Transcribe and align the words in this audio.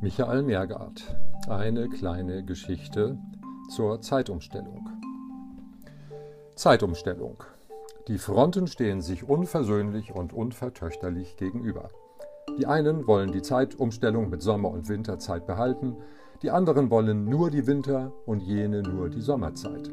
Michael 0.00 0.42
Mergard. 0.42 1.16
Eine 1.48 1.88
kleine 1.88 2.44
Geschichte 2.44 3.18
zur 3.74 4.00
Zeitumstellung. 4.00 4.88
Zeitumstellung. 6.56 7.42
Die 8.08 8.18
Fronten 8.18 8.66
stehen 8.66 9.00
sich 9.00 9.26
unversöhnlich 9.26 10.12
und 10.14 10.32
unvertöchterlich 10.32 11.36
gegenüber. 11.36 11.88
Die 12.58 12.66
einen 12.66 13.06
wollen 13.06 13.32
die 13.32 13.42
Zeitumstellung 13.42 14.28
mit 14.28 14.42
Sommer- 14.42 14.70
und 14.70 14.88
Winterzeit 14.88 15.46
behalten, 15.46 15.96
die 16.42 16.50
anderen 16.50 16.90
wollen 16.90 17.24
nur 17.24 17.50
die 17.50 17.66
Winter- 17.66 18.12
und 18.26 18.40
jene 18.40 18.82
nur 18.82 19.08
die 19.08 19.22
Sommerzeit. 19.22 19.90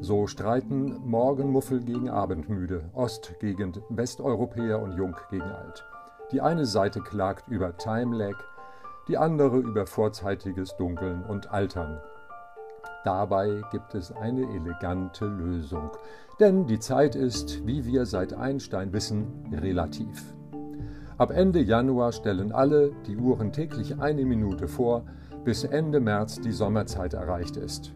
So 0.00 0.26
streiten 0.26 1.00
Morgenmuffel 1.04 1.80
gegen 1.80 2.08
Abendmüde, 2.08 2.90
Ost 2.94 3.34
gegen 3.40 3.72
Westeuropäer 3.88 4.80
und 4.80 4.96
Jung 4.96 5.16
gegen 5.30 5.42
Alt. 5.42 5.84
Die 6.32 6.40
eine 6.40 6.64
Seite 6.64 7.02
klagt 7.02 7.48
über 7.48 7.76
Time 7.76 8.16
Lag, 8.16 8.36
die 9.06 9.18
andere 9.18 9.58
über 9.58 9.86
vorzeitiges 9.86 10.74
Dunkeln 10.76 11.22
und 11.24 11.52
Altern. 11.52 12.00
Dabei 13.04 13.60
gibt 13.70 13.94
es 13.94 14.12
eine 14.12 14.42
elegante 14.42 15.26
Lösung, 15.26 15.90
denn 16.40 16.66
die 16.66 16.78
Zeit 16.78 17.16
ist, 17.16 17.66
wie 17.66 17.84
wir 17.84 18.06
seit 18.06 18.32
Einstein 18.32 18.94
wissen, 18.94 19.46
relativ. 19.52 20.34
Ab 21.18 21.32
Ende 21.32 21.60
Januar 21.60 22.12
stellen 22.12 22.52
alle 22.52 22.92
die 23.06 23.18
Uhren 23.18 23.52
täglich 23.52 24.00
eine 24.00 24.24
Minute 24.24 24.68
vor, 24.68 25.04
bis 25.44 25.64
Ende 25.64 26.00
März 26.00 26.40
die 26.40 26.52
Sommerzeit 26.52 27.12
erreicht 27.12 27.58
ist. 27.58 27.92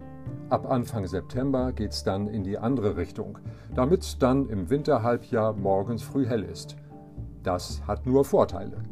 Ab 0.50 0.70
Anfang 0.70 1.06
September 1.06 1.72
geht 1.72 1.92
es 1.92 2.04
dann 2.04 2.26
in 2.26 2.44
die 2.44 2.58
andere 2.58 2.96
Richtung, 2.96 3.38
damit 3.74 4.22
dann 4.22 4.48
im 4.50 4.68
Winterhalbjahr 4.68 5.54
morgens 5.54 6.02
früh 6.02 6.26
hell 6.26 6.42
ist. 6.42 6.76
Das 7.46 7.80
hat 7.86 8.04
nur 8.06 8.24
Vorteile. 8.24 8.82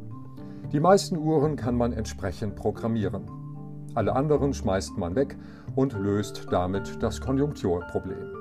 Die 0.71 0.79
meisten 0.79 1.19
Uhren 1.19 1.57
kann 1.57 1.75
man 1.75 1.93
entsprechend 1.93 2.55
programmieren. 2.55 3.25
Alle 3.97 4.15
anderen 4.15 4.55
schmeißt 4.55 4.97
man 4.97 5.17
weg 5.17 5.37
und 5.75 5.93
löst 5.95 6.47
damit 6.53 7.03
das 7.03 7.21
Konjunkturproblem. 7.21 8.33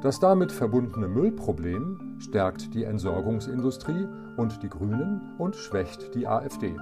Das 0.00 0.18
damit 0.18 0.50
verbundene 0.50 1.08
Müllproblem 1.08 2.16
stärkt 2.20 2.72
die 2.72 2.84
Entsorgungsindustrie 2.84 4.08
und 4.38 4.62
die 4.62 4.70
Grünen 4.70 5.20
und 5.36 5.56
schwächt 5.56 6.14
die 6.14 6.26
AfD. 6.26 6.74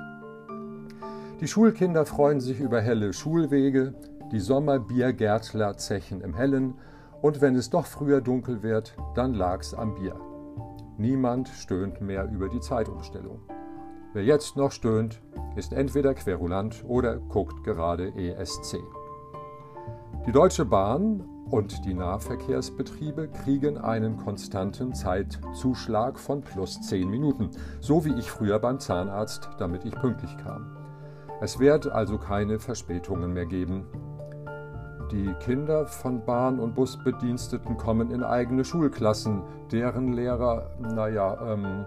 Die 1.41 1.49
Schulkinder 1.49 2.07
freuen 2.07 2.39
sich 2.39 2.61
über 2.61 2.81
helle 2.81 3.13
Schulwege, 3.13 3.93
die 4.31 4.41
Sommerbiergärtler 4.41 5.79
zechen 5.79 6.21
im 6.21 6.37
Hellen 6.37 6.75
und 7.23 7.41
wenn 7.41 7.57
es 7.57 7.71
doch 7.71 7.87
früher 7.87 8.21
dunkel 8.21 8.63
wird, 8.63 8.95
dann 9.17 9.35
lag's 9.35 9.75
am 9.75 9.97
Bier. 9.97 10.15
Niemand 10.99 11.49
stöhnt 11.49 12.01
mehr 12.01 12.29
über 12.31 12.49
die 12.49 12.61
Zeitumstellung. 12.61 13.41
Wer 14.15 14.25
jetzt 14.25 14.57
noch 14.57 14.73
stöhnt, 14.73 15.21
ist 15.57 15.75
entweder 15.75 16.15
querulant 16.15 16.83
oder 16.87 17.19
guckt 17.19 17.65
gerade 17.65 18.15
ESC. 18.15 18.79
Die 20.27 20.33
Deutsche 20.33 20.65
Bahn 20.65 21.23
und 21.51 21.85
die 21.85 21.93
Nahverkehrsbetriebe 21.93 23.29
kriegen 23.29 23.77
einen 23.77 24.17
konstanten 24.17 24.95
Zeitzuschlag 24.95 26.19
von 26.19 26.41
plus 26.41 26.81
10 26.81 27.09
Minuten, 27.11 27.51
so 27.81 28.05
wie 28.07 28.15
ich 28.15 28.31
früher 28.31 28.59
beim 28.59 28.81
Zahnarzt, 28.81 29.51
damit 29.59 29.85
ich 29.85 29.95
pünktlich 29.95 30.35
kam. 30.39 30.77
Es 31.43 31.59
wird 31.59 31.87
also 31.87 32.17
keine 32.17 32.59
Verspätungen 32.59 33.35
mehr 33.35 33.47
geben. 33.47 33.85
Die 35.13 35.33
Kinder 35.35 35.87
von 35.87 36.25
Bahn- 36.25 36.59
und 36.59 36.75
Busbediensteten 36.75 37.77
kommen 37.77 38.11
in 38.11 38.25
eigene 38.25 38.65
Schulklassen, 38.65 39.43
deren 39.71 40.13
Lehrer, 40.15 40.71
naja, 40.81 41.53
ähm, 41.53 41.85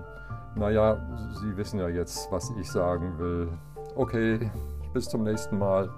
naja, 0.56 0.98
Sie 1.42 1.58
wissen 1.58 1.80
ja 1.80 1.90
jetzt, 1.90 2.32
was 2.32 2.50
ich 2.60 2.72
sagen 2.72 3.20
will. 3.20 3.50
Okay, 3.96 4.50
bis 4.94 5.10
zum 5.10 5.24
nächsten 5.24 5.58
Mal. 5.58 5.90